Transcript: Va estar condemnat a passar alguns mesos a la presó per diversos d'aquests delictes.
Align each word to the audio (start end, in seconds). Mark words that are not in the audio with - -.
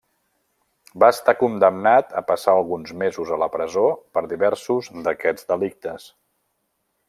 Va 1.03 1.09
estar 1.15 1.35
condemnat 1.41 2.15
a 2.21 2.23
passar 2.31 2.55
alguns 2.61 2.95
mesos 3.03 3.35
a 3.35 3.39
la 3.43 3.49
presó 3.57 3.85
per 4.17 4.27
diversos 4.35 4.93
d'aquests 5.09 5.49
delictes. 5.55 6.13